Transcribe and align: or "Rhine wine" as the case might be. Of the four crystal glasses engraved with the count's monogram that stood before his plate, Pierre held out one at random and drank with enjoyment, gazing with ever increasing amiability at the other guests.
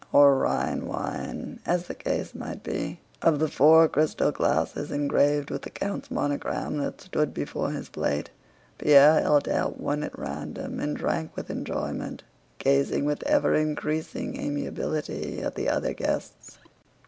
or 0.11 0.35
"Rhine 0.39 0.87
wine" 0.87 1.59
as 1.63 1.85
the 1.85 1.93
case 1.93 2.33
might 2.33 2.63
be. 2.63 2.99
Of 3.21 3.37
the 3.37 3.47
four 3.47 3.87
crystal 3.87 4.31
glasses 4.31 4.89
engraved 4.89 5.51
with 5.51 5.61
the 5.61 5.69
count's 5.69 6.09
monogram 6.09 6.79
that 6.79 6.99
stood 7.01 7.35
before 7.35 7.69
his 7.69 7.87
plate, 7.89 8.31
Pierre 8.79 9.21
held 9.21 9.47
out 9.47 9.79
one 9.79 10.01
at 10.01 10.17
random 10.17 10.79
and 10.79 10.97
drank 10.97 11.35
with 11.35 11.51
enjoyment, 11.51 12.23
gazing 12.57 13.05
with 13.05 13.21
ever 13.27 13.53
increasing 13.53 14.37
amiability 14.41 15.39
at 15.43 15.53
the 15.53 15.69
other 15.69 15.93
guests. 15.93 16.57